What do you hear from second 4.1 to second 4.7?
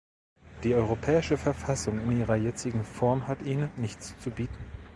zu bieten.